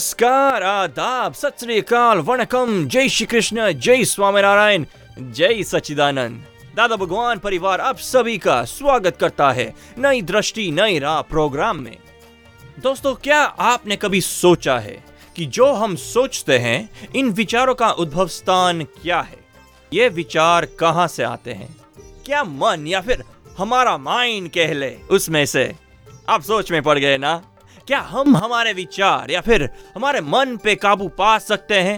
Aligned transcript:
नमस्कार, 0.00 0.62
आदाब 0.62 1.32
सत 1.32 1.56
वणकम। 2.16 2.88
जय 2.88 3.08
श्री 3.08 3.26
कृष्ण 3.26 3.72
जय 3.72 4.04
स्वामीनारायण, 4.04 4.84
जय 5.18 5.62
सच्चिदानंद। 5.62 6.44
दादा 6.76 6.96
भगवान 6.96 7.38
परिवार 7.38 7.80
आप 7.80 7.98
सभी 7.98 8.38
का 8.38 8.64
स्वागत 8.64 9.16
करता 9.16 9.50
है 9.50 9.74
नई 9.98 10.22
दृष्टि, 10.22 10.70
नई 10.70 10.98
राह 10.98 11.20
प्रोग्राम 11.22 11.76
में। 11.76 11.96
दोस्तों, 12.78 13.14
क्या 13.14 13.40
आपने 13.42 13.96
कभी 13.96 14.20
सोचा 14.20 14.78
है 14.78 15.04
कि 15.36 15.46
जो 15.46 15.72
हम 15.72 15.96
सोचते 15.96 16.58
हैं, 16.58 16.90
इन 17.16 17.30
विचारों 17.30 17.74
का 17.74 17.90
उद्भव 17.90 18.28
स्थान 18.28 18.82
क्या 18.82 19.20
है? 19.20 19.38
ये 19.94 20.08
विचार 20.08 20.64
कहाँ 20.64 21.08
से 21.08 21.22
आते 21.22 21.52
हैं? 21.52 21.76
क्या 22.26 22.44
मन 22.44 22.86
या 22.86 23.00
फिर 23.00 23.24
हमारा 23.58 23.98
माइंड 23.98 24.50
कह 24.50 24.74
ले 24.74 24.96
उसमें 25.10 25.46
से? 25.46 25.74
आप 26.28 26.42
सोच 26.42 26.70
में 26.70 26.82
पड़ 26.82 26.98
गए 26.98 27.18
ना? 27.18 27.42
क्या 27.90 28.00
हम 28.00 28.36
हमारे 28.36 28.72
विचार 28.72 29.30
या 29.30 29.40
फिर 29.40 29.62
हमारे 29.96 30.20
मन 30.20 30.56
पे 30.56 30.74
काबू 30.74 31.08
पा 31.08 31.38
सकते 31.38 31.74
हैं? 31.74 31.96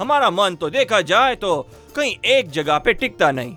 हमारा 0.00 0.30
मन 0.30 0.54
तो 0.56 0.70
देखा 0.70 1.00
जाए 1.00 1.34
तो 1.34 1.50
कहीं 1.96 2.14
एक 2.24 2.50
जगह 2.50 2.78
पे 2.78 2.94
टिकता 2.94 3.30
नहीं। 3.30 3.54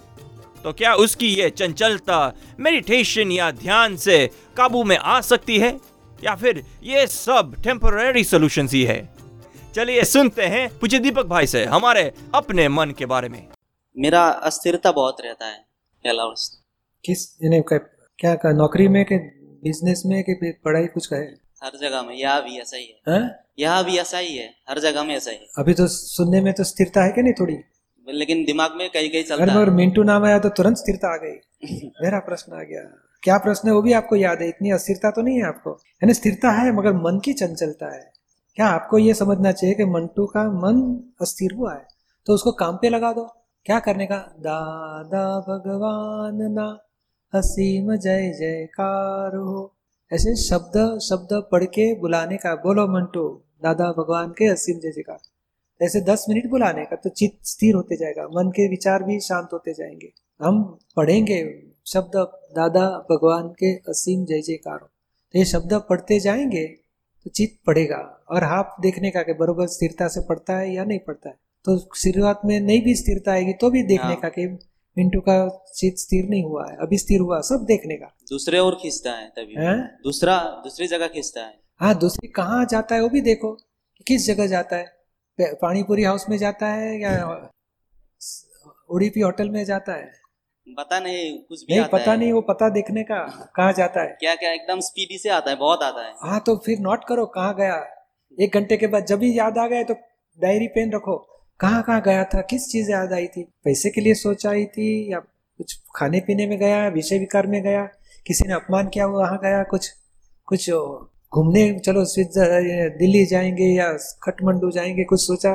तो 0.63 0.73
क्या 0.73 0.93
उसकी 0.93 1.27
ये 1.27 1.49
चंचलता 1.49 2.33
मेडिटेशन 2.59 3.31
या 3.31 3.49
ध्यान 3.51 3.95
से 3.97 4.29
काबू 4.57 4.83
में 4.83 4.97
आ 4.97 5.21
सकती 5.21 5.59
है? 5.59 5.79
या 6.23 6.35
फिर 6.35 6.63
ये 6.83 7.07
सब 7.07 7.55
टेम्पररी 7.63 8.23
सॉल्यूशन 8.23 8.67
ही 8.71 8.83
है? 8.83 9.09
चलिए 9.75 10.03
सुनते 10.03 10.43
हैं 10.43 10.67
पूछे 10.79 10.99
दीपक 10.99 11.25
भाई 11.25 11.47
से 11.47 11.65
हमारे 11.65 12.11
अपने 12.35 12.69
मन 12.69 12.93
के 12.97 13.05
बारे 13.05 13.29
में। 13.29 13.47
मेरा 13.97 14.27
अस्थिरता 14.27 14.91
बहुत 14.91 15.17
रहता 15.21 15.45
है 15.45 15.65
किस 17.05 17.37
क्या 18.19 18.35
का 18.35 18.51
नौकरी 18.51 18.87
में 18.87 19.05
कि 19.05 19.17
बिज़नेस 19.63 20.03
में 20.05 20.23
कि 20.23 20.59
पढ़ाई 20.65 20.85
कुछ 20.85 21.07
का 21.07 21.15
है? 21.15 21.48
हर 21.63 21.71
जगह 21.81 22.01
में 22.01 22.15
यहाँ 22.15 22.41
भी 22.43 22.59
ऐसा 22.59 22.77
ही 22.77 22.83
है। 22.83 23.13
हैं? 23.13 23.35
यहाँ 23.59 23.83
भी 23.83 23.97
ऐसा 23.97 24.17
ही 24.17 24.37
है 24.37 24.53
हर 24.69 24.79
जगह 24.79 25.03
में 25.03 25.15
ऐसा 25.15 25.31
ही 25.31 25.37
अभी 25.57 25.73
तो 25.73 25.87
सुनने 25.87 26.41
में 26.41 26.53
तो 26.53 26.63
स्थिरता 26.63 27.03
है 27.03 27.11
कि 27.11 27.21
नहीं 27.21 27.33
थोड़ी? 27.33 27.57
लेकिन 28.13 28.45
दिमाग 28.45 28.71
में 28.75 28.89
कहीं 28.89 29.09
कहीं 29.09 29.23
चलता 29.23 29.53
है। 29.53 29.69
मिंटू 29.69 30.03
नाम 30.03 30.25
आया 30.25 30.39
तो 30.39 30.49
तुरंत 30.49 30.77
स्थिरता 30.77 31.13
आ 31.13 31.17
गई। 31.17 31.35
मेरा 32.01 32.19
प्रश्न 32.19 32.53
आ 32.53 32.63
गया 32.63 33.05
क्या 33.23 33.37
प्रश्न 33.37 33.67
है 33.69 33.73
वो 33.75 33.81
भी 33.81 33.93
आपको 33.93 34.15
याद 34.15 34.41
है? 34.41 34.47
इतनी 34.49 34.71
अस्थिरता 34.71 35.11
तो 35.11 35.21
नहीं 35.21 35.37
है 35.37 35.43
आपको? 35.43 35.71
यानी 35.71 36.13
स्थिरता 36.13 36.51
है 36.51 36.71
मगर 36.71 36.93
मन 36.93 37.19
की 37.19 37.33
चंचलता 37.33 37.95
है। 37.95 38.11
क्या 38.55 38.67
आपको 38.67 38.97
ये 38.97 39.13
समझना 39.13 39.51
चाहिए 39.51 39.75
कि 39.75 39.85
मंटू 39.85 40.25
का 40.25 40.43
मन 40.43 41.03
अस्थिर 41.21 41.53
हुआ 41.53 41.73
है? 41.73 41.87
तो 42.25 42.33
उसको 42.33 42.51
काम 42.51 42.75
पे 42.75 42.89
लगा 42.89 43.13
दो। 43.13 43.35
क्या 43.65 43.79
करने 43.79 44.05
का? 44.05 44.17
दादा 44.17 45.39
भगवान 45.39 46.51
ना 46.53 46.79
हसीम 47.35 47.95
जय 47.95 48.33
जयकार 48.39 49.35
हो। 49.35 49.75
ऐसे 50.11 50.35
शब्द 50.35 50.99
शब्द 50.99 51.29
पढ़ 51.51 51.63
के 51.65 51.83
बुलाने 51.95 52.37
का 52.37 52.53
बोलो 52.55 52.85
मंटू 52.87 53.23
दादा 53.63 53.89
भगवान 53.91 54.29
के 54.29 54.45
असीम 54.45 54.77
जय 54.79 54.91
जयकार। 54.91 55.19
ऐसे 55.81 55.99
दस 56.01 56.25
मिनट 56.29 56.49
बुलाने 56.49 56.85
का 56.85 56.95
तो 56.95 57.09
चित्त 57.09 57.45
स्थिर 57.45 57.75
होते 57.75 57.95
जाएगा 57.95 58.23
मन 58.27 58.49
के 58.49 58.67
विचार 58.69 59.03
भी 59.03 59.19
शांत 59.19 59.49
होते 59.53 59.73
जाएँगे। 59.73 60.11
हम 60.39 60.61
पढ़ेंगे 60.95 61.37
शब्द 61.87 62.17
दादा 62.55 62.85
भगवान 63.11 63.47
के 63.59 63.73
असीम 63.89 64.25
जय 64.25 64.41
जयकार। 64.41 64.77
तो 64.77 65.39
ये 65.39 65.45
शब्द 65.45 65.73
पढ़ते 65.89 66.19
जाएँगे 66.19 66.65
तो 67.25 67.29
चित्त 67.29 67.59
पढ़ेगा 67.67 68.01
और 68.29 68.43
आप 68.43 68.75
देखने 68.81 69.11
का 69.11 69.23
कि 69.23 69.33
बरोबर 69.33 69.67
स्थिरता 69.67 70.07
से 70.07 70.21
पढ़ता 70.21 70.57
है 70.57 70.73
या 70.73 70.83
नहीं 70.83 70.99
पढ़ता 70.99 71.29
है। 71.29 71.35
तो 71.65 71.77
शुरुआत 71.95 72.41
में 72.45 72.59
नहीं 72.59 72.81
भी 72.81 72.95
स्थिरता 72.95 73.31
आएगी 73.31 73.53
तो 73.53 73.69
भी 73.69 73.83
देखने 73.83 74.05
हाँ। 74.05 74.15
का 74.15 74.29
कि 74.29 74.47
मिंटू 74.99 75.19
का 75.19 75.35
चित्त 75.75 75.97
स्थिर 75.97 76.29
नहीं 76.29 76.43
हुआ 76.43 76.65
है 76.69 76.75
अभी 76.81 76.97
स्थिर 76.97 77.19
हुआ 77.19 77.39
सब 77.41 77.65
देखने 77.67 77.95
का। 77.95 78.07
दूसरे 78.29 78.59
और 78.59 78.75
खींचता 78.81 79.11
है 79.11 79.27
तभी। 79.29 79.55
है? 79.57 79.75
दूसरा 80.03 80.37
दूसरी 80.63 80.87
जगह 80.87 81.07
खींचता 81.07 81.41
है। 81.41 81.53
हाँ 81.81 81.93
दूसरी 81.99 82.27
कहाँ 82.27 82.65
जाता 82.65 82.95
है 82.95 83.01
वो 83.01 83.09
भी 83.09 83.21
देखो 83.21 83.51
किस 84.07 84.25
जगह 84.27 84.47
जाता 84.47 84.75
है? 84.75 84.97
पानीपुरी 85.61 86.03
हाउस 86.03 86.25
में 86.29 86.37
जाता 86.37 86.67
है 86.67 86.99
या 87.01 87.11
उड़ीपी 88.89 89.19
होटल 89.19 89.49
में 89.49 89.63
जाता 89.65 89.93
है? 89.93 90.11
पता 90.67 90.99
नहीं 90.99 91.37
कुछ 91.39 91.61
भी 91.61 91.73
नहीं 91.73 91.83
आता 91.83 91.97
पता 91.97 92.11
है। 92.11 92.17
नहीं 92.17 92.31
वो 92.33 92.41
पता 92.41 92.69
देखने 92.69 93.03
का 93.03 93.19
कहाँ 93.55 93.73
जाता 93.73 94.01
है। 94.01 94.17
क्या 94.19 94.35
क्या 94.35 94.51
एकदम 94.51 94.79
स्पीडी 94.79 95.17
से 95.17 95.29
आता 95.29 95.49
है 95.49 95.55
बहुत 95.57 95.83
आता 95.83 96.05
है। 96.05 96.13
हाँ 96.23 96.39
तो 96.45 96.55
फिर 96.65 96.79
नोट 96.79 97.05
करो 97.07 97.25
कहाँ 97.25 97.55
गया। 97.55 97.79
एक 98.37 98.53
घंटे 98.53 98.77
के 98.77 98.87
बाद 98.87 99.05
जब 99.05 99.19
भी 99.19 99.37
याद 99.39 99.57
आ 99.57 99.67
गया 99.67 99.83
तो 99.83 99.93
डायरी 100.39 100.67
पेन 100.67 100.91
रखो। 100.91 101.15
कहाँ 101.59 101.83
कहाँ 101.83 102.01
गया 102.01 102.23
था? 102.23 102.41
किस 102.41 102.67
चीज़ 102.69 102.91
याद 102.91 103.13
आई 103.13 103.27
थी? 103.27 103.43
पैसे 103.63 103.89
के 103.89 104.01
लिए 104.01 104.13
सोच 104.13 104.45
आई 104.47 104.65
थी 104.65 105.13
या 105.13 105.19
कुछ 105.57 105.79
खाने 105.95 106.19
पीने 106.19 106.47
में 106.47 106.59
गया 106.59 106.87
विषय 106.87 107.19
विकार 107.19 107.47
में 107.47 107.63
गया? 107.63 107.83
किसी 108.27 108.47
ने 108.47 108.53
अपमान 108.53 108.87
किया 108.87 109.05
वो 109.05 109.19
वहाँ 109.19 109.37
गया? 109.37 109.63
कुछ 109.63 109.91
कुछ 110.45 110.69
घूमने, 111.33 111.79
चलो 111.79 112.05
स्विट्जर 112.05 112.89
दिल्ली 112.89 113.25
जाएँगे 113.25 113.65
या 113.65 113.93
खटमंडू 114.23 114.71
जाएँगे, 114.71 115.03
कुछ 115.03 115.21
सोचा? 115.21 115.53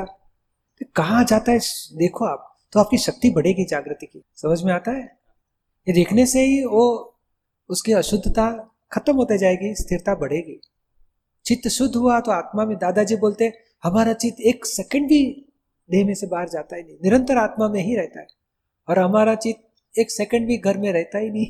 तो 0.79 0.85
कहाँ 0.95 1.23
जाता 1.23 1.51
है? 1.51 1.59
देखो 1.95 2.25
आप 2.25 2.57
तो 2.71 2.79
आपकी 2.79 2.97
शक्ति 2.97 3.29
बढ़ेगी 3.29 3.65
जागृति 3.65 4.05
की। 4.05 4.23
समझ 4.35 4.63
में 4.63 4.73
आता 4.73 4.91
है? 4.91 5.03
ये 5.87 5.93
देखने 5.93 6.25
से 6.25 6.41
ही 6.41 6.65
वो, 6.65 7.15
उसकी 7.69 7.93
अशुद्धता 7.93 8.71
खत्म 8.91 9.15
होते 9.15 9.37
जाएगी, 9.37 9.75
स्थिरता 9.75 10.15
बढ़ेगी। 10.15 10.61
चित्त 11.45 11.67
शुद्ध 11.67 11.95
हुआ 11.95 12.19
तो 12.19 12.31
आत्मा 12.31 12.65
में 12.65 12.77
दादाजी 12.77 13.15
बोलते, 13.15 13.53
हमारा 13.83 14.13
चित्त 14.13 14.41
एक 14.41 14.65
सेकंड 14.65 15.07
भी 15.07 15.51
देह 15.89 16.05
में 16.05 16.13
से 16.13 16.27
बाहर 16.27 16.49
जाता 16.49 16.75
ही 16.75 16.83
नहीं 16.83 16.95
निरंतर 17.03 17.37
आत्मा 17.37 17.67
में 17.69 17.81
ही 17.81 17.95
रहता 17.95 18.19
है। 18.19 18.27
और 18.87 18.99
हमारा 18.99 19.35
चित्त 19.37 19.99
एक 19.99 20.11
सेकंड 20.11 20.47
भी 20.47 20.57
घर 20.59 20.77
में 20.77 20.91
रहता 20.93 21.19
ही 21.19 21.29
नहीं। 21.29 21.45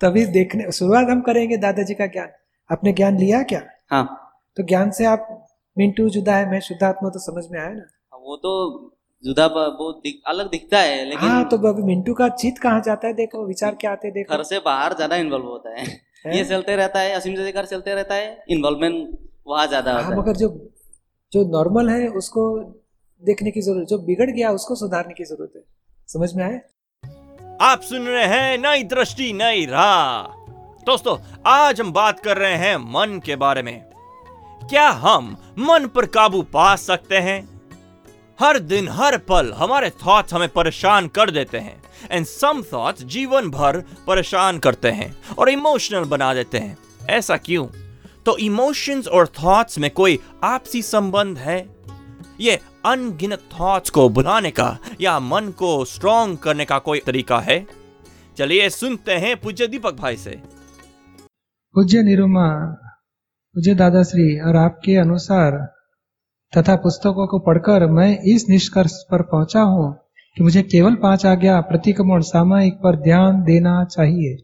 तभी 0.00 0.24
देखने 0.32 0.70
शुरुआत 0.72 1.08
हम 1.10 1.20
करेंगे 1.22 1.56
दादाजी 1.58 1.94
का 1.94 2.06
ज्ञान। 2.08 2.28
आपने 2.70 2.92
ज्ञान 2.92 3.18
लिया 3.18 3.42
क्या? 3.44 3.62
हाँ। 3.90 4.04
तो 4.56 4.62
ज्ञान 4.62 4.90
से 4.90 5.04
आप 5.06 5.28
मिंटू 5.76 6.08
जुदा 6.10 6.36
है 6.36 6.50
मैं 6.50 6.60
शुद्धात्मा 6.60 7.10
तो 7.10 7.18
समझ 7.20 7.44
में 7.50 7.58
आया 7.60 7.70
ना? 7.70 7.86
वो 8.18 8.36
तो 8.36 8.50
जुदा 9.24 9.46
वो 9.46 9.90
दिख, 9.94 10.20
अलग 10.26 10.50
दिखता 10.50 10.78
है 10.78 11.04
लेकिन 11.04 11.28
हाँ 11.28 11.48
तो 11.48 11.56
अभी 11.68 11.82
मिंटू 11.82 12.14
का 12.14 12.28
चित्त 12.30 12.60
कहाँ 12.62 12.80
जाता 12.80 13.06
है 13.06 13.14
देखो 13.14 13.46
विचार 13.46 13.74
क्या 13.74 13.92
आते 13.92 14.06
हैं 14.08 14.14
देखो। 14.14 14.36
घर 14.36 14.42
से 14.44 14.58
बाहर 14.60 14.94
ज़्यादा 14.94 15.16
इन्वॉल्व 15.16 15.46
होता 15.46 15.70
है। 15.70 15.86
है? 16.26 16.36
ये 16.36 16.44
चलते 16.44 16.76
रहता 16.76 17.00
है 17.00 17.12
असीम 17.12 17.34
जयकार 17.36 17.66
चलते 17.66 17.94
रहता 17.94 18.14
है 18.14 18.44
इन्वॉल्वमेंट 18.50 19.18
वहाँ 19.46 19.66
ज़्यादा 19.66 19.92
हाँ 19.92 20.02
है। 20.02 20.18
मगर 20.18 20.36
जो 20.36 20.48
जो 21.32 21.44
नॉर्मल 21.50 21.88
है 21.88 22.08
उसको 22.10 22.44
देखने 23.24 23.50
की 23.50 23.60
ज़रूरत, 23.60 23.86
जो 23.88 23.98
बिगड़ 23.98 24.30
गया 24.30 24.50
उसको 24.50 24.74
सुधारने 24.74 25.14
की 25.14 25.24
ज़रूरत 25.24 25.52
है। 25.56 25.62
समझ 26.08 26.34
में 26.34 26.44
आए 26.44 26.60
आप 27.60 27.80
सुन 27.80 28.06
रहे 28.06 28.24
हैं 28.24 28.58
नई 28.58 28.82
दृष्टि, 28.82 29.32
नई 29.32 29.66
राह। 29.66 30.22
दोस्तों, 30.86 31.18
आज 31.46 31.80
हम 31.80 31.92
बात 31.92 32.20
कर 32.20 32.36
रहे 32.36 32.54
हैं 32.54 32.76
मन 32.76 33.20
के 33.24 33.36
बारे 33.36 33.62
में। 33.62 33.80
क्या 34.70 34.88
हम 34.90 35.36
मन 35.58 35.86
पर 35.86 36.06
काबू 36.06 36.42
पा 36.42 36.76
सकते 36.76 37.16
हैं? 37.16 37.60
हर 38.40 38.58
दिन, 38.58 38.88
हर 38.88 39.18
पल 39.18 39.52
हमारे 39.52 39.90
थॉट्स 39.90 40.34
हमें 40.34 40.48
परेशान 40.48 41.08
कर 41.08 41.30
देते 41.30 41.58
हैं। 41.58 41.82
एंड 42.10 42.26
सम 42.26 42.62
थॉट्स 42.72 43.02
जीवन 43.02 43.50
भर 43.50 43.80
परेशान 44.06 44.58
करते 44.58 44.90
हैं 44.90 45.34
और 45.38 45.48
इमोशनल 45.48 46.04
बना 46.04 46.34
देते 46.34 46.58
हैं। 46.58 46.78
ऐसा 47.10 47.36
क्यों? 47.36 47.66
तो 48.26 48.36
इमोशंस 48.38 49.08
और 49.08 49.26
थॉट्स 49.26 49.78
में 49.78 49.90
कोई 49.90 50.18
आपसी 50.44 50.82
संबंध 50.82 51.38
है? 51.38 51.68
ये 52.40 52.60
अनगिनत 52.86 53.38
थॉट्स 53.38 53.90
को 53.90 54.08
बुलाने 54.08 54.50
का 54.50 54.78
या 55.00 55.18
मन 55.20 55.52
को 55.58 55.84
स्ट्रॉन्ग 55.84 56.38
करने 56.38 56.64
का 56.64 56.78
कोई 56.78 57.00
तरीका 57.06 57.38
है? 57.38 57.66
चलिए 58.36 58.70
सुनते 58.70 59.12
हैं 59.12 59.40
पूज्य 59.40 59.66
दीपक 59.66 59.94
भाई 59.94 60.16
से। 60.16 60.30
पूज्य 61.74 62.02
निरुमा, 62.02 62.48
पूज्य 63.54 63.74
दादाश्री 63.74 64.40
और 64.40 64.56
आपके 64.56 64.96
अनुसार 64.96 65.74
तथा 66.56 66.76
पुस्तकों 66.76 67.26
को 67.26 67.38
पढ़कर 67.38 67.86
मैं 67.86 68.18
इस 68.18 68.46
निष्कर्ष 68.48 68.92
पर 69.10 69.22
पहुँचा 69.22 69.60
हूँ 69.60 69.94
कि 70.36 70.44
मुझे 70.44 70.62
केवल 70.62 70.94
पाँच 70.94 71.26
आज्ञा 71.26 71.60
प्रतिक्रमण 71.60 72.20
सामयिक 72.20 72.74
पर 72.74 72.96
ध्यान 72.96 73.42
देना 73.42 73.84
चाहिए 73.84 74.36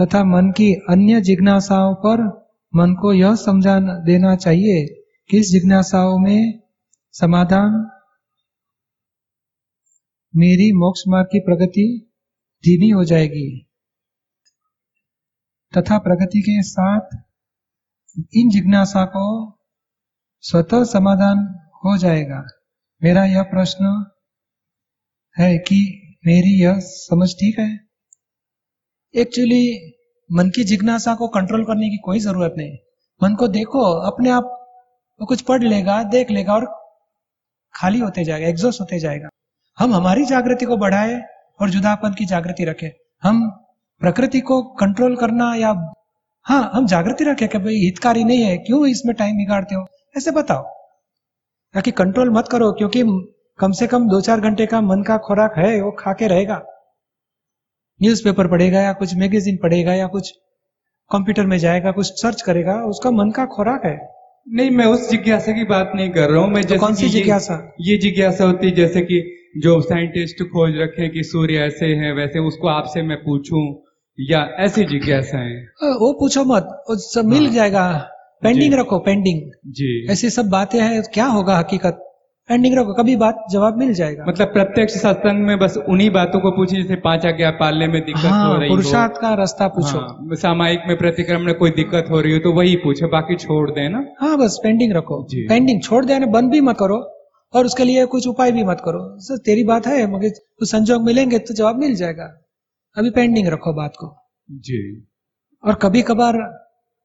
तथा 0.00 0.24
मन 0.24 0.50
की 0.50 0.74
अन्य 0.74 1.20
जिज्ञासाओं 1.20 1.94
पर 1.94 2.48
मन 2.76 2.94
को 2.94 3.12
यह 3.12 3.34
समझा 3.34 3.80
देना 3.80 4.36
चाहिए 4.36 4.86
कि 5.30 5.38
इस 5.38 5.52
जिज्ञासाओं 5.52 6.18
में 6.18 6.67
समाधान। 7.20 7.90
मेरी 10.36 10.72
मोक्ष 10.72 11.00
मार्ग 11.08 11.26
की 11.26 11.40
प्रगति 11.40 12.12
धीमी 12.64 12.88
हो 12.88 13.04
जाएगी। 13.04 13.70
तथा 15.76 15.98
प्रगति 15.98 16.40
के 16.40 16.62
साथ 16.62 17.00
इन 18.34 18.50
जिज्ञासा 18.50 19.04
को 19.04 19.58
स्वतः 20.40 20.84
समाधान 20.84 21.38
हो 21.74 21.98
जाएगा। 21.98 22.46
मेरा 23.02 23.24
यह 23.24 23.42
प्रश्न 23.42 24.10
है 25.38 25.58
कि 25.58 26.02
मेरी 26.26 26.62
यह 26.62 26.78
समझ 26.78 27.34
ठीक 27.34 27.58
है? 27.58 27.88
एक्चुअली 29.14 29.92
मन 30.32 30.50
की 30.50 30.64
जिज्ञासा 30.64 31.14
को 31.14 31.28
कंट्रोल 31.28 31.64
करने 31.64 31.90
की 31.90 31.96
कोई 31.96 32.18
ज़रूरत 32.18 32.54
नहीं। 32.58 32.78
मन 33.22 33.34
को 33.34 33.48
देखो, 33.48 33.80
अपने 33.82 34.30
आप 34.30 34.44
वो 35.20 35.26
कुछ 35.26 35.42
पढ़ 35.42 35.62
लेगा, 35.62 36.02
देख 36.02 36.30
लेगा 36.30 36.54
और 36.54 36.87
खाली 37.78 37.98
होते 37.98 38.24
जाएगा 38.24 38.48
एग्जॉस्ट 38.48 38.80
होते 38.80 38.98
जाएगा। 38.98 39.28
हम 39.78 39.94
हमारी 39.94 40.24
जागृति 40.24 40.66
को 40.66 40.76
बढ़ाए 40.76 41.22
और 41.60 41.70
जुदापन 41.70 42.14
की 42.14 42.26
जागृति 42.26 42.64
रखें। 42.64 42.90
हम 43.22 43.50
प्रकृति 44.00 44.40
को 44.40 44.62
कंट्रोल 44.62 45.16
करना 45.16 45.54
या 45.54 45.94
हाँ 46.46 46.70
हम 46.74 46.86
जागृति 46.86 47.24
रखें 47.24 47.48
कि 47.48 47.58
भाई 47.58 47.74
हितकारी 47.74 48.24
नहीं 48.24 48.42
है, 48.42 48.58
क्यों 48.58 48.86
इसमें 48.86 49.14
टाइम 49.16 49.36
बिगाड़ते 49.36 49.74
हो? 49.74 49.86
ऐसे 50.16 50.30
बताओ। 50.30 50.62
ताकि 51.74 51.90
कंट्रोल 51.90 52.30
मत 52.30 52.48
करो, 52.48 52.72
क्योंकि 52.72 53.02
कम 53.58 53.72
से 53.72 53.86
कम 53.86 54.08
दो 54.08 54.20
चार 54.20 54.40
घंटे 54.40 54.66
का 54.66 54.80
मन 54.80 55.02
का 55.02 55.18
खुराक 55.18 55.54
है, 55.58 55.80
वो 55.82 55.90
खा 55.90 56.12
के 56.12 56.26
रहेगा। 56.26 56.62
न्यूज़पेपर 58.02 58.48
पढ़ेगा 58.48 58.80
या 58.80 58.92
कुछ 58.92 59.14
मैगजीन 59.14 59.56
पढ़ेगा 59.56 59.94
या 59.94 60.06
कुछ 60.06 60.30
कंप्यूटर 61.10 61.46
में 61.46 61.58
जाएगा, 61.58 61.90
कुछ 61.90 62.06
सर्च 62.06 62.42
करेगा, 62.42 62.74
उसका 62.74 63.10
मन 63.10 63.30
का 63.30 63.46
खुराक 63.46 63.84
है। 63.84 64.17
नहीं 64.54 64.70
मैं 64.70 64.86
उस 64.86 65.10
जिज्ञासा 65.10 65.52
की 65.52 65.64
बात 65.64 65.92
नहीं 65.94 66.10
कर 66.10 66.30
रहा 66.30 66.42
हूँ 66.42 66.50
मैं 66.50 66.62
तो 66.62 66.68
जैसे 66.68 66.78
कौन 66.78 66.94
सी 66.94 67.08
जिज्ञासा? 67.08 67.74
ये 67.80 67.96
जिज्ञासा 67.98 68.44
होती 68.44 68.66
है 68.66 68.74
जैसे 68.74 69.00
कि 69.00 69.34
जो 69.58 69.80
साइंटिस्ट 69.80 70.42
खोज 70.42 70.76
रखे 70.76 71.08
कि 71.08 71.22
सूर्य 71.22 71.54
ऐसे 71.54 71.86
हैं 71.86 72.12
वैसे 72.12 72.38
उसको 72.38 72.68
आपसे 72.68 73.02
मैं 73.02 73.16
पूछूँ 73.16 73.84
या 74.20 74.56
ऐसी 74.58 74.84
जिज्ञासा 74.84 75.38
है 75.38 75.60
वो 75.82 76.12
पूछो 76.12 76.44
मत 76.44 76.82
सब 76.90 77.24
मिल 77.24 77.44
हाँ। 77.44 77.52
जाएगा। 77.54 78.08
पेंडिंग 78.42 78.74
रखो 78.74 78.98
पेंडिंग 78.98 79.50
जी। 79.66 80.06
ऐसी 80.10 80.30
सब 80.30 80.48
बातें 80.48 80.80
हैं 80.80 81.02
क्या 81.02 81.26
होगा 81.26 81.56
हकीकत? 81.58 82.04
पेंडिंग 82.48 82.76
रखो 82.78 82.92
कभी 82.94 83.14
बात 83.16 83.42
जवाब 83.52 83.78
मिल 83.78 83.92
जाएगा। 83.94 84.24
मतलब 84.28 84.48
प्रत्यक्ष 84.48 84.94
सत्संग 84.94 85.46
में 85.46 85.58
बस 85.58 85.76
उन्हीं 85.88 86.10
बातों 86.10 86.40
को 86.40 86.50
पूछे 86.50 86.76
जैसे 86.76 86.96
पाँच 86.96 87.26
आज्ञा 87.26 87.50
पालने 87.50 87.88
में 87.88 88.00
दिक्कत 88.00 88.24
हाँ, 88.24 88.46
हो 88.46 88.52
हाँ। 88.52 88.60
रही 88.60 88.68
पुरुषार्थ 88.68 89.20
का 89.20 89.34
रास्ता 89.34 89.68
पूछो। 89.68 89.98
हाँ, 89.98 90.36
सामायिक 90.36 90.80
में 90.88 90.96
प्रतिक्रमण 90.98 91.44
में 91.44 91.54
कोई 91.54 91.70
दिक्कत 91.70 92.10
हो 92.10 92.20
रही 92.20 92.32
हो 92.32 92.38
तो 92.38 92.52
वही 92.52 92.76
पूछे 92.76 93.06
बाकी 93.06 93.36
छोड़ 93.36 93.70
देना। 93.70 94.04
हाँ 94.20 94.36
बस 94.38 94.58
पेंडिंग 94.62 94.92
रखो। 94.92 95.22
पेंडिंग 95.34 95.82
छोड़ 95.82 96.04
देना 96.04 96.26
बंद 96.26 96.50
भी 96.50 96.60
मत 96.60 96.76
करो। 96.78 96.98
और 97.54 97.66
उसके 97.66 97.84
लिए 97.84 98.04
कुछ 98.06 98.26
उपाय 98.26 98.52
भी 98.52 98.64
मत 98.64 98.80
करो। 98.84 98.98
सर 99.18 99.36
तेरी 99.36 99.64
बात 99.64 99.86
है 99.86 100.06
मगर 100.06 100.28
कुछ 100.58 100.70
संजोग 100.70 101.02
मिलेंगे 101.02 101.38
तो 101.38 101.54
जवाब 101.54 101.76
मिल 101.76 101.94
जाएगा। 101.94 102.24
अभी 102.96 103.10
पेंडिंग 103.10 103.48
रखो 103.48 103.72
बात 103.72 103.92
को। 103.98 104.16
जी। 104.50 105.06
और 105.64 105.74
कभी 105.74 106.02
कभार 106.02 106.38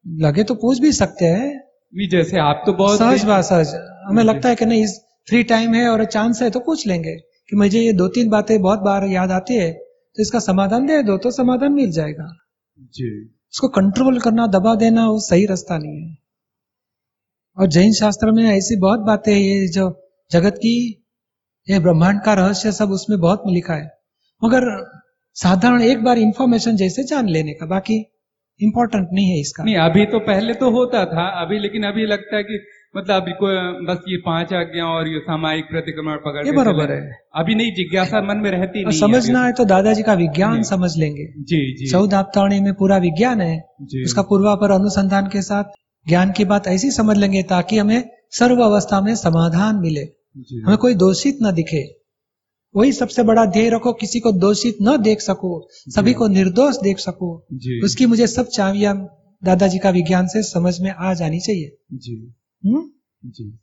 लगे 0.05 0.43
तो 0.43 0.55
पूछ 0.55 0.79
भी 0.79 0.91
सकते 0.91 1.25
हैं। 1.25 2.07
जैसे 2.09 2.39
आप 2.39 2.63
तो 2.65 2.73
बहुत 2.73 2.99
सहज 2.99 3.23
बात 3.25 3.43
सहज। 3.43 3.73
हमें 4.05 4.23
लगता 4.23 4.49
है 4.49 4.55
कि 4.55 4.65
नहीं 4.65 4.83
इस 4.83 4.99
फ्री 5.27 5.43
टाइम 5.43 5.73
है 5.73 5.87
और 5.89 6.03
चांस 6.05 6.41
है 6.41 6.49
तो 6.49 6.59
पूछ 6.59 6.85
लेंगे 6.87 7.15
कि 7.49 7.55
मुझे 7.55 7.79
ये 7.79 7.93
दो 7.93 8.07
तीन 8.07 8.29
बातें 8.29 8.61
बहुत 8.61 8.79
बार 8.79 9.05
याद 9.07 9.31
आती 9.31 9.55
है 9.55 9.71
तो 9.71 10.21
इसका 10.21 10.39
समाधान 10.39 10.85
दे 10.85 11.01
दो 11.03 11.17
तो 11.17 11.31
समाधान 11.31 11.73
मिल 11.73 11.91
जाएगा। 11.91 12.27
जी। 12.77 13.09
उसको 13.53 13.67
कंट्रोल 13.67 14.19
करना 14.19 14.47
दबा 14.47 14.73
देना 14.75 15.07
वो 15.07 15.19
सही 15.19 15.45
रास्ता 15.45 15.77
नहीं 15.77 16.01
है। 16.01 16.17
और 17.57 17.67
जैन 17.67 17.93
शास्त्र 17.93 18.31
में 18.31 18.43
ऐसी 18.45 18.75
बहुत 18.79 18.99
बातें 18.99 19.31
हैं, 19.33 19.39
ये 19.39 19.67
जो 19.67 19.89
जगत 20.31 20.55
की 20.57 20.75
ये 21.67 21.79
ब्रह्मांड 21.79 22.21
का 22.21 22.33
रहस्य 22.33 22.71
सब 22.71 22.91
उसमें 22.91 23.19
बहुत 23.19 23.43
लिखा 23.47 23.73
है। 23.73 23.89
मगर 24.41 24.63
साधारण 25.35 25.81
एक 25.81 26.03
बार 26.03 26.17
इंफॉर्मेशन 26.19 26.75
जैसे 26.75 27.03
जान 27.03 27.29
लेने 27.29 27.53
का 27.53 27.65
बाकी 27.65 27.99
इंपॉर्टेंट 28.59 29.07
नहीं 29.13 29.29
है 29.29 29.39
इसका। 29.39 29.63
नहीं 29.63 29.75
अभी 29.75 30.05
तो 30.05 30.19
पहले 30.19 30.53
तो 30.53 30.69
होता 30.71 31.05
था 31.05 31.27
अभी 31.41 31.59
लेकिन 31.59 31.83
अभी 31.83 32.05
लगता 32.05 32.35
है 32.37 32.43
कि 32.43 32.59
मतलब 32.97 33.21
अभी 33.21 33.31
को 33.31 33.47
बस 33.85 33.97
ये 34.09 34.17
पाँच 34.17 34.53
आज्ञा 34.53 34.85
और 34.85 35.07
ये 35.07 35.19
सामायिक 35.19 35.65
प्रतिक्रमण 35.65 36.15
पकड़ 36.15 36.45
ये 36.45 36.51
बरोबर। 36.51 36.91
है। 36.91 37.17
अभी 37.35 37.55
नहीं 37.55 37.71
जिज्ञासा 37.71 38.21
मन 38.21 38.37
में 38.37 38.51
रहती 38.51 38.85
नहीं 38.85 38.99
समझना 38.99 39.45
है 39.45 39.53
तो 39.53 39.65
दादाजी 39.65 40.03
का 40.03 40.13
विज्ञान 40.13 40.63
समझ 40.63 40.97
लेंगे। 40.97 41.25
जी 41.25 41.75
जी। 41.75 41.91
चौदह 41.91 42.01
चौदाप्तावणी 42.01 42.59
में 42.59 42.73
पूरा 42.73 42.97
विज्ञान 42.97 43.41
है। 43.41 43.63
जी। 43.81 44.03
उसका 44.03 44.21
पूर्वापर 44.21 44.71
अनुसंधान 44.71 45.27
के 45.27 45.41
साथ 45.41 45.63
ज्ञान 46.07 46.31
की 46.31 46.45
बात 46.45 46.67
ऐसी 46.67 46.91
समझ 46.91 47.17
लेंगे 47.17 47.43
ताकि 47.43 47.77
हमें 47.77 48.09
सर्व 48.31 48.63
अवस्था 48.63 49.01
में 49.01 49.15
समाधान 49.15 49.75
मिले। 49.75 50.01
हमें 50.65 50.77
कोई 50.77 50.93
दोषित 50.93 51.37
न 51.43 51.51
दिखे। 51.51 52.03
वही 52.75 52.91
सबसे 52.91 53.23
बड़ा 53.23 53.45
ध्येय 53.45 53.69
रखो 53.69 53.93
किसी 53.93 54.19
को 54.19 54.31
दोषित 54.31 54.77
न 54.81 54.97
देख 55.01 55.21
सको 55.21 55.67
सभी 55.71 56.13
को 56.13 56.27
निर्दोष 56.27 56.75
देख 56.75 56.99
सको। 56.99 57.47
उसकी 57.83 58.05
मुझे 58.05 58.27
सब 58.27 58.45
चाबियाँ 58.47 59.19
दादाजी 59.43 59.79
का 59.79 59.89
विज्ञान 59.89 60.27
से 60.27 60.43
समझ 60.43 60.81
में 60.81 60.91
आ 60.91 61.13
जानी 61.13 61.39
चाहिए। 61.39 61.77
जी। 61.93 62.33
हम्म? 62.65 62.89
जी। 63.23 63.59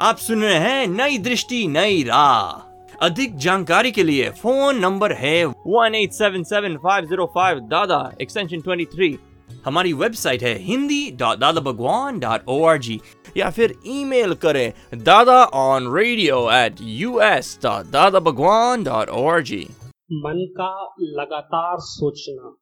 आप 0.00 0.16
सुन 0.16 0.42
रहे 0.42 0.58
हैं 0.58 0.86
नई 0.86 1.18
दृष्टि, 1.18 1.66
नई 1.66 2.02
राह। 2.02 2.70
अधिक 3.02 3.36
जानकारी 3.36 3.90
के 3.92 4.02
लिए 4.02 4.30
फ़ोन 4.30 4.78
नंबर 4.78 5.12
है 5.12 5.44
one 5.44 5.94
eight 5.94 6.12
seven 6.12 6.42
seven 6.42 6.76
five 6.76 7.06
zero 7.06 7.26
five 7.26 7.60
Dada 7.60 8.12
extension 8.20 8.60
twenty 8.60 8.84
three 8.84 9.18
हमारी 9.64 9.92
वेबसाइट 9.92 10.42
है 10.42 10.54
Hindi 10.58 11.10
dot 11.10 11.38
Dada 11.38 11.60
Bhagwan 11.60 12.18
dot 12.18 12.40
O 12.48 12.64
R 12.64 12.78
G 12.78 13.00
या 13.36 13.50
फिर 13.50 13.74
ईमेल 13.86 14.34
करें 14.34 14.72
Dada 15.04 15.44
on 15.44 15.94
radio 15.94 16.50
at 16.50 16.76
U 16.80 17.18
S 17.20 17.58
dot 17.62 17.86
Dada 17.86 18.20
Bhagwan 18.20 18.84
dot 18.84 19.08
O 19.08 19.26
R 19.28 19.42
G 19.42 19.66
मन 20.12 20.46
का 20.60 20.94
लगातार 21.00 21.76
सोचना, 21.78 22.54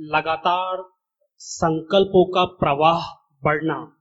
लगातार 0.00 0.84
संकल्पों 1.38 2.24
का 2.24 2.44
प्रवाह 2.44 3.12
बढ़ना 3.44 3.95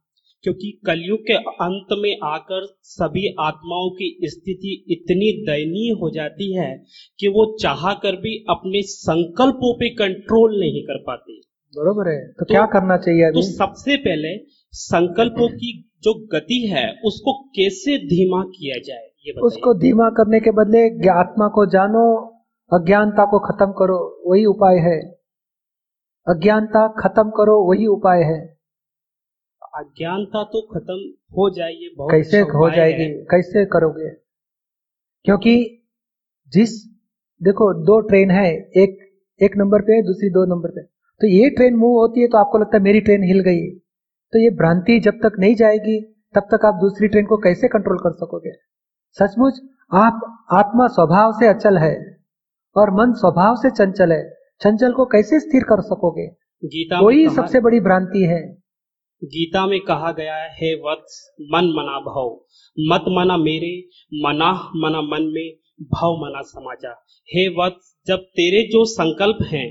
क्योंकि 0.45 0.81
कलयुग 0.86 1.19
के 1.19 1.33
अंत 1.33 1.86
में 1.92 2.18
आकर 2.24 2.68
सभी 2.81 3.36
आत्माओं 3.39 3.89
की 3.89 4.18
स्थिति 4.24 4.86
इतनी 4.89 5.45
दयनीय 5.45 5.92
हो 5.92 6.09
जाती 6.09 6.53
है 6.53 6.83
कि 7.19 7.27
वो 7.27 7.57
चाह 7.62 7.94
कर 7.94 8.12
भी 8.12 8.45
अपने 8.50 8.81
संकल्पों 8.81 9.74
पे 9.74 9.89
कंट्रोल 9.89 10.59
नहीं 10.59 10.83
कर 10.83 11.03
पाती। 11.07 11.42
बरोबर 11.77 12.12
है। 12.12 12.27
तो 12.27 12.45
तो- 12.45 12.47
क्या 12.47 12.65
करना 12.65 12.97
चाहिए 12.97 13.31
तो 13.31 13.42
सबसे 13.42 13.97
पहले 13.97 14.38
संकल्पों 14.71 15.47
की 15.47 15.92
जो 16.03 16.27
गति 16.27 16.68
है 16.68 16.95
उसको 17.06 17.44
कैसे 17.44 17.98
धीमा 17.98 18.44
किया 18.44 18.81
जाए 18.86 19.05
ये 19.27 19.31
उसको 19.31 19.74
धीमा 19.74 20.10
करने 20.10 20.39
के 20.39 20.51
बदले 20.51 21.10
आत्मा 21.10 21.48
को 21.48 21.65
जानो 21.65 22.17
अज्ञानता 22.74 23.25
को 23.25 23.39
खत्म 23.39 23.72
करो 23.72 24.22
वही 24.25 24.46
उपाय 24.46 24.75
है। 24.75 25.12
अज्ञानता 26.27 26.88
खत्म 26.88 27.29
करो 27.29 27.69
वही 27.69 27.86
उपाय 27.86 28.24
है। 28.24 28.54
अज्ञानता 29.75 30.44
तो 30.44 30.62
खत्म 30.62 30.96
हो 31.38 31.50
जाए 31.50 31.74
बहुत 31.98 32.12
कैसे 32.12 32.39
हो 32.39 32.70
जाएगी? 32.70 33.05
कैसे 33.05 33.65
करोगे? 33.65 34.10
क्योंकि 35.25 35.55
जिस 36.53 36.86
देखो 37.41 37.74
दो 37.74 38.00
ट्रेन 38.00 38.32
है 38.32 38.53
एक 38.53 38.98
एक 39.41 39.58
नंबर 39.58 39.82
पे 39.82 39.94
है 39.94 40.01
दूसरी 40.01 40.29
दो 40.29 40.46
नंबर 40.46 40.70
पे। 40.70 40.82
तो 41.22 41.27
ये 41.27 41.50
ट्रेन 41.50 41.75
मूव 41.75 41.98
होती 41.98 42.22
है 42.22 42.27
तो 42.27 42.38
आपको 42.38 42.58
लगता 42.58 42.77
है 42.77 42.84
मेरी 42.84 43.01
ट्रेन 43.01 43.24
हिल 43.24 43.39
गई। 43.39 43.70
तो 44.34 44.39
ये 44.39 44.50
भ्रांति 44.50 45.00
जब 45.00 45.20
तक 45.24 45.39
नहीं 45.39 45.55
जाएगी 45.55 46.00
तब 46.36 46.48
तक 46.53 46.65
आप 46.65 46.74
दूसरी 46.74 47.08
ट्रेन 47.08 47.25
को 47.25 47.38
कैसे 47.38 47.67
कंट्रोल 47.67 47.98
कर 47.98 48.12
सकोगे? 48.12 48.51
सचमुच 49.17 49.62
आप 49.94 50.46
आत्मा 50.51 50.88
स्वभाव 50.88 51.32
से 51.32 51.48
अचल 51.48 51.77
है 51.77 52.17
और 52.75 52.91
मन 52.91 53.13
स्वभाव 53.13 53.55
से 53.55 53.70
चंचल 53.70 54.12
है। 54.12 54.34
चंचल 54.62 54.94
को 54.94 55.05
कैसे 55.05 55.39
स्थिर 55.39 55.63
कर 55.63 55.82
सकोगे? 55.82 56.27
गीता 56.63 57.00
वही 57.00 57.29
सबसे 57.29 57.60
बड़ी 57.60 57.79
भ्रांति 57.79 58.24
है। 58.24 58.64
गीता 59.22 59.65
में 59.67 59.79
कहा 59.81 60.12
गया 60.12 60.36
है 60.36 60.50
हे 60.53 60.74
वत्स 60.81 61.19
मन 61.51 61.72
मना 61.75 62.00
भव। 62.01 62.29
मत 62.77 63.05
मना 63.10 63.38
मेरे 63.38 63.74
मना 64.24 64.51
मना 64.75 65.01
मन 65.03 65.24
में 65.34 65.50
भव 65.91 66.15
मना 66.17 66.41
समाजा। 66.43 66.91
हे 67.29 67.48
वत्स 67.55 67.95
जब 68.07 68.25
तेरे 68.36 68.62
जो 68.72 68.84
संकल्प 68.86 69.38
हैं 69.51 69.67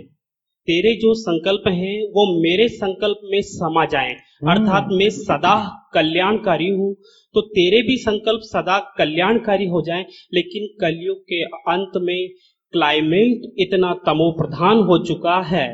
तेरे 0.68 0.94
जो 0.94 1.12
संकल्प 1.14 1.62
हैं 1.68 1.96
वो 2.10 2.24
मेरे 2.42 2.68
संकल्प 2.68 3.20
में 3.24 3.40
समा 3.42 3.84
जाएँ। 3.86 4.14
अर्थात 4.50 4.88
मैं 4.92 5.08
सदा 5.10 5.56
कल्याणकारी 5.94 6.68
हूँ 6.70 6.94
तो 7.34 7.40
तेरे 7.50 7.82
भी 7.82 7.96
संकल्प 7.98 8.40
सदा 8.44 8.78
कल्याणकारी 8.98 9.66
हो 9.66 9.82
जाएँ। 9.82 10.04
लेकिन 10.34 10.66
कलयुग 10.80 11.18
के 11.24 11.42
अंत 11.72 12.02
में 12.02 12.28
क्लाइमेट 12.72 13.42
इतना 13.58 13.92
तमो 14.06 14.30
प्रधान 14.32 14.78
हो 14.82 14.98
चुका 15.06 15.40
है 15.46 15.66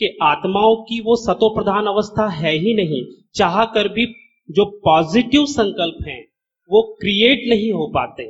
कि 0.00 0.16
आत्माओं 0.22 0.76
की 0.84 1.00
वो 1.00 1.16
सतो 1.16 1.48
प्रधान 1.54 1.86
अवस्था 1.86 2.28
है 2.34 2.52
ही 2.56 2.74
नहीं। 2.76 3.02
चाह 3.34 3.64
कर 3.64 3.88
भी 3.88 4.06
जो 4.48 4.64
पॉजिटिव 4.84 5.44
संकल्प 5.48 6.06
हैं 6.08 6.20
वो 6.70 6.82
क्रिएट 7.00 7.48
नहीं 7.48 7.72
हो 7.72 7.86
पाते। 7.94 8.22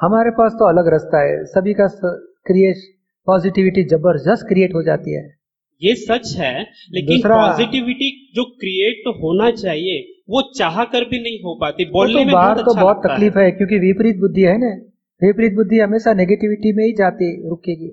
हमारे 0.00 0.30
पास 0.30 0.52
तो 0.52 0.68
अलग 0.68 0.88
रास्ता 0.88 1.22
है। 1.22 1.44
सभी 1.46 1.72
का 1.74 1.86
क्रिएट 2.46 2.76
पॉजिटिविटी 3.26 3.84
ज़बरदस्त 3.84 4.46
क्रिएट 4.48 4.74
हो 4.74 4.82
जाती 4.82 5.14
है। 5.14 5.26
ये 5.82 5.94
सच 5.94 6.34
है 6.36 6.52
लेकिन 6.92 7.20
पॉजिटिविटी 7.24 8.10
जो 8.34 8.44
क्रिएट 8.60 9.02
होना 9.16 9.50
चाहिए 9.56 9.98
वो 10.30 10.40
चाह 10.56 10.82
कर 10.84 11.04
भी 11.04 11.20
नहीं 11.22 11.38
हो 11.40 11.54
पाती। 11.60 11.84
बोलने 11.90 12.14
तो 12.14 12.24
में 12.24 12.32
बाहर 12.32 12.54
बहुत 12.54 12.64
तो 12.64 12.70
अच्छा 12.70 12.82
बहुत 12.82 13.02
तकलीफ़ 13.06 13.38
है 13.38 13.50
क्योंकि 13.50 13.78
विपरीत 13.78 14.16
बुद्धि 14.16 14.42
है 14.42 14.56
ना। 14.58 14.70
विपरीत 15.22 15.54
बुद्धि 15.54 15.78
हमेशा 15.78 16.12
नेगेटिविटी 16.14 16.72
में 16.72 16.84
ही 16.84 16.92
जाती 16.94 17.30
रुकेगी। 17.48 17.90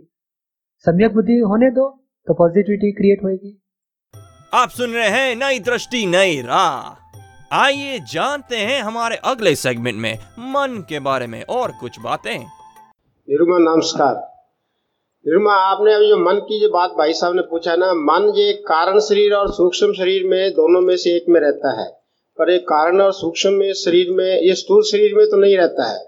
सम्यक 0.86 1.13
बुद्धि 1.13 1.38
होने 1.43 1.69
दो। 1.72 1.86
तो 2.27 2.34
पॉजिटिविटी 2.34 2.91
क्रिएट 2.91 3.24
होगी 3.24 3.62
आप 4.53 4.70
सुन 4.70 4.94
रहे 4.94 5.08
हैं 5.08 5.36
नई 5.36 5.60
दृष्टि 5.60 6.05
नई 6.05 6.41
राह। 6.41 7.55
आइए 7.55 8.00
जानते 8.00 8.58
हैं 8.58 8.82
हमारे 8.82 9.15
अगले 9.24 9.55
सेगमेंट 9.55 9.96
में 9.96 10.13
मन 10.39 10.86
के 10.89 11.00
बारे 11.00 11.27
में 11.27 11.44
और 11.44 11.72
कुछ 11.72 12.00
बातें। 12.00 12.38
निरुमा 12.38 13.58
नमस्कार। 13.58 14.15
निरुमा 15.25 15.53
आपने 15.53 15.94
अभी 15.94 16.08
जो 16.08 16.17
मन 16.17 16.39
की 16.39 16.60
जो 16.62 16.70
बात 16.70 16.89
भाई 16.89 17.13
साहब 17.13 17.36
ने 17.36 17.41
पूछा 17.41 17.75
ना 17.75 17.94
मन 17.94 18.34
ये 18.38 18.53
कारण 18.53 19.00
शरीर 19.00 19.34
और 19.34 19.51
सूक्ष्म 19.51 19.94
शरीर 19.94 20.27
में 20.27 20.51
दोनों 20.51 20.82
में 20.82 20.96
से 20.98 21.15
एक 21.15 21.25
में 21.29 21.39
रहता 21.41 21.82
है। 21.82 21.88
पर 22.39 22.51
एक 22.51 22.63
कारण 22.63 23.01
और 23.01 23.13
सूक्ष्म 23.13 23.53
में 23.53 23.74
शरीर 23.74 24.12
में 24.12 24.41
ये 24.41 24.55
स्थूल 24.55 24.84
शरीर 24.84 25.15
में 25.15 25.25
तो 25.25 25.38
नहीं 25.38 25.58
रहता 25.58 25.91
है। 25.91 26.03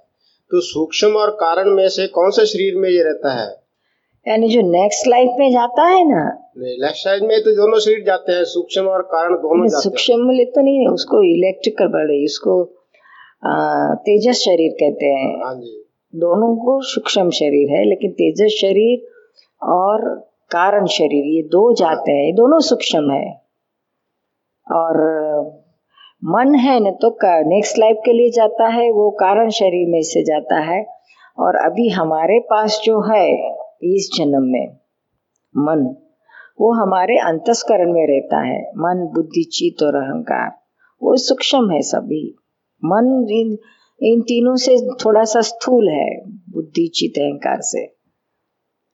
तो 0.52 0.62
सूक्ष्म 0.62 1.14
और 1.14 1.32
कारण 1.32 1.70
में 1.70 1.90
से 1.90 2.08
कौन 2.08 2.32
से 2.32 2.46
शरीर 2.46 2.76
में 2.76 2.90
ये 2.90 3.04
रहता 3.04 3.34
है? 3.34 3.67
यानी 4.28 4.48
जो 4.50 4.62
नेक्स्ट 4.64 5.08
लाइफ 5.08 5.36
में 5.40 5.52
जाता 5.52 5.84
है 5.88 6.04
ना 6.08 6.24
लेफ़्ट 6.60 6.98
साइड 6.98 7.24
में 7.24 7.38
तो 7.44 7.52
दोनों 7.56 7.80
शरीर 7.80 8.04
जाते 8.06 8.32
हैं 8.34 8.44
सूक्ष्म 8.48 8.88
और 8.90 9.02
कारण 9.12 9.36
दोनों 9.38 9.68
जाते 9.68 9.78
हैं। 9.78 9.82
सूक्ष्म 9.82 10.28
में 10.28 10.46
तो 10.52 10.62
नहीं 10.62 10.80
है 10.80 10.88
उसको 10.92 11.22
इलेक्ट्रिकल 11.26 11.88
बड़े 11.94 12.24
उसको 12.26 12.64
तेजस 14.06 14.40
शरीर 14.40 14.72
कहते 14.80 15.06
हैं। 15.08 15.30
हाँ 15.44 15.56
दोनों 16.14 16.56
को 16.58 16.80
सूक्ष्म 16.86 17.30
शरीर 17.38 17.72
है 17.72 17.84
लेकिन 17.86 18.12
तेजस 18.14 18.58
शरीर 18.62 19.08
और 19.62 20.04
कारण 20.52 20.86
शरीर 20.92 21.26
ये 21.28 21.42
दो 21.52 21.62
जाते 21.76 22.12
हैं 22.12 22.26
ये 22.26 22.34
दोनों 22.34 22.60
सूक्ष्म 22.68 23.12
है। 23.12 23.30
और 24.68 25.00
मन 26.24 26.56
है 26.58 26.80
न 26.80 26.92
तो 27.02 27.10
नेक्स्ट 27.48 27.80
लाइफ 27.80 27.98
के 28.06 28.14
लिए 28.14 28.30
जाता 28.34 28.68
है 28.70 28.90
वो 28.92 29.10
कारण 29.20 29.50
शरीर 29.58 29.88
में 29.90 30.02
से 30.06 30.24
जाता 30.26 30.60
है। 30.64 30.86
और 31.38 31.56
अभी 31.58 31.88
हमारे 31.92 32.40
पास 32.50 32.80
जो 32.84 33.00
है 33.04 33.26
इस 33.84 34.10
जन्म 34.18 34.44
में। 34.44 34.78
मन 35.58 35.96
वो 36.60 36.74
हमारे 36.74 37.18
अंतस्करण 37.18 37.94
में 37.94 38.08
रहता 38.08 38.48
है। 38.48 38.70
मन 38.70 39.12
बुद्धि 39.16 39.44
चित्त 39.44 39.84
और 39.84 39.96
अहंकार 39.96 40.52
वो 41.04 41.18
सूक्ष्म 41.18 41.72
है 41.72 41.82
सभी। 41.82 42.36
मन 42.86 43.28
इन 43.32 43.58
इन 44.02 44.22
तीनों 44.22 44.56
से 44.56 44.78
थोड़ा 45.06 45.24
सा 45.24 45.42
स्थूल 45.42 45.90
है 45.90 46.26
बुद्धि 46.26 46.88
चित्त 46.88 47.20
अहंकार 47.20 47.58
से। 47.62 47.86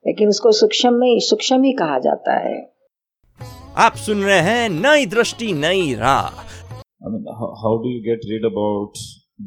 लेकिन 0.08 0.30
उसको 0.30 0.52
सूक्ष्म 0.52 0.94
में 0.94 1.20
सूक्ष्म 1.20 1.64
ही 1.64 1.74
कहा 1.74 2.00
जाता 2.00 2.38
है। 2.38 2.74
आप 3.78 3.94
सुन 3.96 4.24
रहे 4.24 4.40
हैं 4.40 4.70
नई 4.70 5.06
दृष्टि 5.06 5.54
नई 5.54 5.94
राह। 5.94 6.54
I 7.04 7.06
mean, 7.06 7.24
how, 7.24 7.50
how 7.50 7.74
do 7.78 7.90
you 7.90 8.02
get 8.10 8.20
rid 8.32 8.44
about 8.50 9.00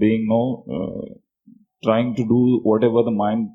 being 0.02 0.24
no 0.32 0.40
uh, 0.76 1.04
trying 1.86 2.08
to 2.16 2.24
do 2.32 2.40
whatever 2.68 3.02
the 3.08 3.14
mind 3.20 3.46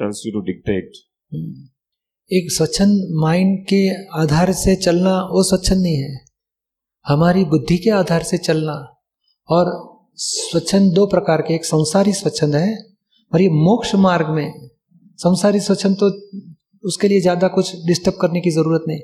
tells 0.00 0.20
you 0.26 0.34
to 0.36 0.42
dictate? 0.50 1.09
एक 1.32 2.50
स्वच्छंद 2.52 3.08
माइंड 3.20 3.58
के 3.64 3.82
आधार 4.20 4.52
से 4.54 4.74
चलना 4.76 5.12
वो 5.32 5.42
स्वच्छंद 5.42 5.82
नहीं 5.82 5.96
है। 5.96 6.18
हमारी 7.06 7.44
बुद्धि 7.46 7.76
के 7.78 7.90
आधार 7.92 8.22
से 8.22 8.38
चलना 8.38 8.74
और 9.48 9.70
स्वच्छंद 10.18 10.92
दो 10.94 11.06
प्रकार 11.06 11.42
के, 11.42 11.54
एक 11.54 11.64
संसारी 11.64 12.12
स्वच्छंद 12.12 12.54
है 12.56 12.76
और 13.32 13.42
ये 13.42 13.48
मोक्ष 13.48 13.94
मार्ग 13.96 14.28
में। 14.28 14.68
संसारी 15.18 15.60
स्वच्छंद 15.60 15.96
तो 15.96 16.08
उसके 16.84 17.08
लिए 17.08 17.20
ज़्यादा 17.20 17.48
कुछ 17.48 17.74
डिस्टर्ब 17.86 18.18
करने 18.20 18.40
की 18.40 18.50
ज़रूरत 18.50 18.84
नहीं, 18.88 19.00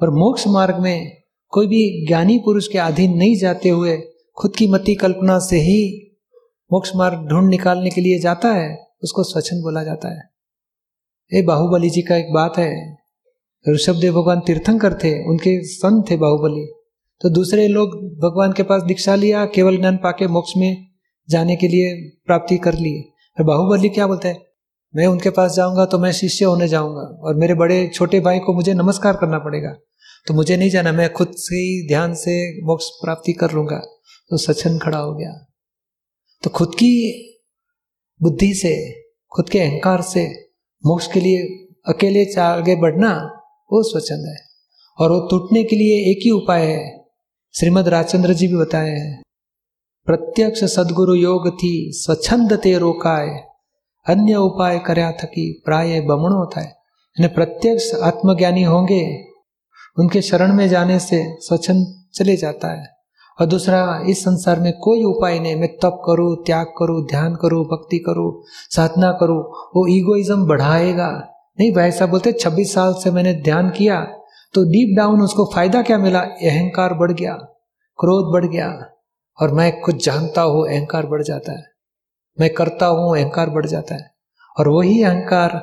पर 0.00 0.10
मोक्ष 0.10 0.46
मार्ग 0.48 0.78
में 0.78 1.12
कोई 1.52 1.66
भी 1.66 2.06
ज्ञानी 2.06 2.38
पुरुष 2.38 2.68
के 2.68 2.78
अधीन 2.80 3.16
नहीं 3.18 3.36
जाते 3.38 3.68
हुए 3.68 3.96
खुद 4.38 4.56
की 4.56 4.66
मति 4.68 4.94
कल्पना 4.94 5.38
से 5.40 5.60
ही 5.60 5.82
मोक्ष 6.70 6.94
मार्ग 6.96 7.28
ढूंढ 7.28 7.48
निकालने 7.50 7.90
के 7.90 8.00
लिए 8.00 8.18
जाता 8.20 8.52
है, 8.52 8.76
उसको 9.02 9.22
स्वच्छंद 9.24 9.62
बोला 9.62 9.82
जाता 9.84 10.08
है। 10.08 10.28
ये 11.34 11.42
बाहुबली 11.42 11.90
जी 11.90 12.02
का 12.02 12.16
एक 12.16 12.32
बात 12.32 12.58
है। 12.58 12.96
ऋषभ 13.68 13.94
देव 13.94 14.20
भगवान 14.20 14.40
तीर्थंकर 14.40 14.94
थे, 14.94 15.28
उनके 15.28 15.64
सन 15.64 16.02
थे 16.10 16.16
बाहुबली। 16.16 16.66
तो 17.20 17.28
दूसरे 17.28 17.68
लोग 17.68 17.88
भगवान 18.18 18.52
के 18.52 18.62
पास 18.62 18.82
दीक्षा 18.82 19.14
लिया, 19.14 19.46
केवल 19.46 19.76
ज्ञान 19.76 19.96
पाके 19.96 20.26
मोक्ष 20.26 20.52
में 20.56 20.86
जाने 21.30 21.56
के 21.56 21.68
लिए 21.68 22.10
प्राप्ति 22.26 22.58
कर 22.58 22.74
ली। 22.74 23.00
और 23.38 23.44
बाहुबली 23.44 23.88
क्या 23.88 24.06
बोलते 24.06 24.28
हैं? 24.28 24.42
मैं 24.96 25.06
उनके 25.06 25.30
पास 25.30 25.52
जाऊँगा 25.52 25.84
तो 25.84 25.98
मैं 25.98 26.12
शिष्य 26.12 26.44
होने 26.44 26.68
जाऊँगा 26.68 27.00
और 27.00 27.34
मेरे 27.34 27.54
बड़े 27.54 27.90
छोटे 27.94 28.20
भाई 28.20 28.38
को 28.38 28.54
मुझे 28.54 28.74
नमस्कार 28.74 29.16
करना 29.16 29.38
पड़ेगा। 29.38 29.76
तो 30.26 30.34
मुझे 30.34 30.56
नहीं 30.56 30.70
जाना, 30.70 30.92
मैं 30.92 31.12
खुद 31.12 31.32
से 31.34 31.56
ही 31.56 31.88
ध्यान 31.88 32.14
से 32.14 32.62
मोक्ष 32.62 32.86
प्राप्ति 32.88 33.32
कर 33.32 33.52
लूँगा। 33.52 33.78
तो 34.30 34.36
सचन 34.36 34.78
खड़ा 34.78 34.98
हो 34.98 35.14
गया। 35.14 35.52
तो 36.42 36.50
खुद 36.50 36.68
की 36.68 37.22
बुद्धि 38.22 38.54
से, 38.54 39.02
खुद 39.32 39.48
के 39.48 39.58
अहंकार 39.60 40.02
से 40.02 40.49
मोक्ष 40.86 41.12
के 41.12 41.20
लिए 41.20 41.68
अकेले 41.88 42.40
आगे 42.40 42.76
बढ़ना 42.76 43.12
वो 43.72 43.82
स्वच्छंद 43.82 44.26
है। 44.26 44.36
और 45.00 45.12
वो 45.12 45.20
टूटने 45.30 45.64
के 45.64 45.76
लिए 45.76 46.10
एक 46.10 46.20
ही 46.24 46.30
उपाय 46.30 46.66
है। 46.66 47.04
श्रीमद 47.58 47.88
राजचंद्र 47.88 48.34
जी 48.34 48.46
भी 48.46 48.56
बताए 48.56 48.90
हैं। 48.90 49.22
प्रत्यक्ष 50.06 50.64
सदगुरु 50.64 51.14
योग 51.14 51.48
थी, 51.54 51.92
स्वच्छंद 51.92 52.52
ते 52.52 52.78
रोकाय। 52.78 53.28
अन्य 54.06 54.34
उपाय 54.34 54.78
कर्या 54.78 55.12
थकी 55.12 55.62
प्राय 55.64 56.00
बमणो 56.00 56.38
होता 56.38 56.60
है 56.60 56.66
यानी 57.20 57.34
प्रत्यक्ष 57.34 57.94
आत्मज्ञानी 57.94 58.62
होंगे, 58.62 59.24
उनके 59.98 60.22
शरण 60.22 60.52
में 60.52 60.68
जाने 60.68 60.98
से 60.98 61.36
स्वच्छंद 61.40 62.04
चले 62.14 62.36
जाता 62.36 62.68
है। 62.68 62.99
और 63.40 63.46
दूसरा, 63.46 64.02
इस 64.08 64.20
संसार 64.20 64.60
में 64.60 64.72
कोई 64.78 65.04
उपाय 65.04 65.38
नहीं। 65.38 65.56
मैं 65.56 65.68
तप 65.76 66.00
करूँ, 66.06 66.34
त्याग 66.36 66.66
करूँ, 66.78 67.04
ध्यान 67.06 67.34
करूँ, 67.34 67.64
भक्ति 67.64 67.98
करूँ, 67.98 68.42
साधना 68.70 69.12
करूँ, 69.12 69.38
वो 69.76 69.86
ईगोइज्म 69.88 70.46
बढ़ाएगा। 70.46 71.10
नहीं, 71.60 71.72
भाई 71.72 71.90
साहब 71.90 72.10
बोलते, 72.10 72.32
छब्बीस 72.32 72.74
साल 72.74 72.94
से 72.94 73.10
मैंने 73.10 73.34
ध्यान 73.34 73.70
किया 73.70 74.00
तो 74.54 74.62
डीप 74.64 74.96
डाउन 74.96 75.20
उसको 75.22 75.44
फ़ायदा 75.44 75.82
क्या 75.82 75.98
मिला? 75.98 76.20
अहंकार 76.20 76.94
बढ़ 76.94 77.12
गया, 77.12 77.32
क्रोध 77.98 78.32
बढ़ 78.32 78.44
गया, 78.44 78.68
और 79.38 79.52
मैं 79.54 79.80
कुछ 79.80 80.04
जानता 80.04 80.42
हूँ, 80.42 80.66
अहंकार 80.68 81.06
बढ़ 81.06 81.22
जाता 81.22 81.52
है। 81.52 81.64
मैं 82.40 82.50
करता 82.50 82.86
हूँ, 82.86 83.16
अहंकार 83.16 83.50
बढ़ 83.50 83.66
जाता 83.66 83.94
है। 83.94 84.10
और 84.56 84.68
वही 84.68 85.02
अहंकार 85.02 85.54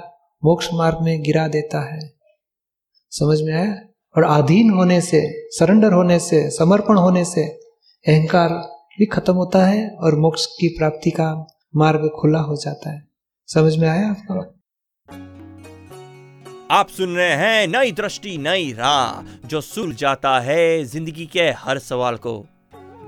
मोक्ष 0.43 0.69
मार्ग 0.73 0.97
में 1.01 1.21
गिरा 1.21 1.47
देता 1.47 1.81
है। 1.93 1.99
समझ 3.11 3.41
में 3.41 3.53
आया? 3.53 3.75
और 4.15 4.23
अधीन 4.23 4.69
होने 4.69 5.01
से, 5.01 5.21
सरेंडर 5.49 5.93
होने 5.93 6.19
से, 6.19 6.49
समर्पण 6.49 6.97
होने 6.97 7.25
से 7.25 7.59
अहंकार 8.05 8.49
भी 8.99 9.05
खत्म 9.05 9.33
होता 9.33 9.65
है 9.65 9.87
और 9.97 10.15
मोक्ष 10.15 10.45
की 10.45 10.67
प्राप्ति 10.67 11.11
का 11.11 11.25
मार्ग 11.75 12.07
खुला 12.19 12.39
हो 12.39 12.55
जाता 12.55 12.89
है। 12.89 13.01
समझ 13.49 13.75
में 13.77 13.87
आया 13.89 14.09
आपको 14.09 14.39
आप 16.71 16.87
सुन 16.87 17.15
रहे 17.15 17.33
हैं 17.33 17.67
नई 17.67 17.91
दृष्टि, 17.91 18.37
नई 18.37 18.71
राह, 18.73 19.21
जो 19.47 19.61
सुल 19.61 19.93
जाता 19.95 20.39
है 20.39 20.83
ज़िंदगी 20.83 21.25
के 21.25 21.49
हर 21.57 21.79
सवाल 21.79 22.15
को। 22.17 22.33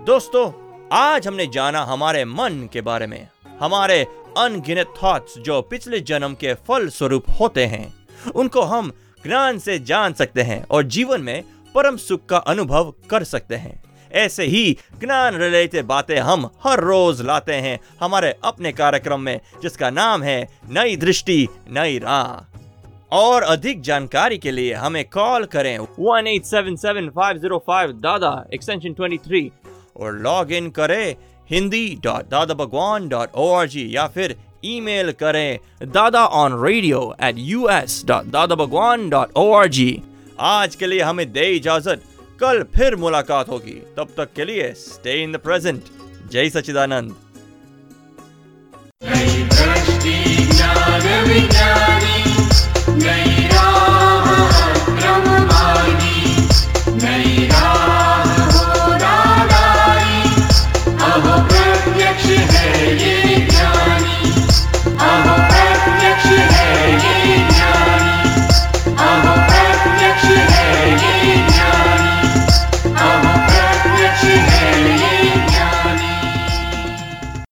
दोस्तों, 0.06 0.52
आज 0.94 1.28
हमने 1.28 1.48
जाना 1.48 1.84
हमारे 1.84 2.26
मन 2.26 2.68
के 2.74 2.82
बारे 2.82 3.08
में। 3.08 3.28
हमारे 3.60 4.04
अनगिनत 4.38 4.94
थॉट्स 5.04 5.38
जो 5.40 5.62
पिछले 5.62 6.00
जन्म 6.00 6.34
के 6.34 6.54
फल 6.68 6.88
स्वरूप 6.90 7.30
होते 7.40 7.66
हैं, 7.66 7.94
उनको 8.36 8.62
हम 8.62 8.92
ज्ञान 9.24 9.60
से 9.60 9.80
जान 9.80 10.14
सकते 10.14 10.42
हैं 10.42 10.64
और 10.64 10.84
जीवन 10.88 11.22
में 11.22 11.44
परम 11.76 11.98
सुख 11.98 12.26
का 12.26 12.38
अनुभव 12.38 12.94
कर 13.10 13.24
सकते 13.26 13.56
हैं। 13.56 13.89
ऐसे 14.14 14.46
ही 14.46 14.78
ज्ञान 15.00 15.36
रिलेटेड 15.38 15.86
बातें 15.86 16.18
हम 16.20 16.50
हर 16.64 16.80
रोज 16.84 17.22
लाते 17.22 17.54
हैं 17.56 17.80
हमारे 18.02 18.34
अपने 18.44 18.72
कार्यक्रम 18.72 19.20
में, 19.20 19.40
जिसका 19.62 19.90
नाम 19.90 20.24
है 20.24 20.48
नई 20.70 20.96
दृष्टि, 20.98 21.48
नई 21.70 21.98
राह। 22.00 23.16
और 23.16 23.44
अधिक 23.44 23.82
जानकारी 23.82 24.38
के 24.38 24.52
लिए 24.52 24.74
हमें 24.74 25.04
कॉल 25.10 25.46
करें 25.54 25.78
one 26.00 26.28
eight 26.28 26.46
seven 26.46 26.76
seven 26.78 27.10
five 27.10 27.38
zero 27.38 27.58
five 27.68 27.92
Dada 28.02 28.34
extension 28.54 28.94
twenty 28.94 29.18
three 29.18 29.52
और 29.98 30.20
लॉग 30.20 30.52
इन 30.52 30.70
करें 30.72 31.16
Hindi 31.50 31.88
dot 32.04 32.30
Dada 32.30 32.54
Bhagwan 32.54 33.08
dot 33.10 33.36
O 33.36 33.52
R 33.54 33.68
G 33.68 33.88
या 33.96 34.06
फिर 34.08 34.36
ईमेल 34.66 35.12
करें 35.20 35.60
Dada 35.94 36.26
on 36.26 36.62
radio 36.64 37.02
at 37.24 37.36
U 37.38 37.68
S 37.70 38.04
dot 38.08 38.26
Dada 38.32 38.56
Bhagwan 38.56 39.10
dot 39.10 39.38
O 39.38 39.52
R 39.54 39.68
G 39.68 40.02
आज 40.40 40.76
के 40.76 40.88
लिए 40.88 41.02
हमें 41.02 41.32
दे 41.32 41.46
इजाज़त। 41.56 42.04
कल 42.42 42.64
फिर 42.76 42.96
मुलाकात 42.96 43.50
होगी। 43.50 43.80
तब 43.98 44.14
तक 44.18 44.34
के 44.36 44.46
लिए 44.46 44.72
स्टे 44.74 45.22
इन 45.24 45.32
द 45.32 45.38
प्रेजेंट 45.38 45.84
जय 46.32 46.50
सचिदानंद 46.50 47.16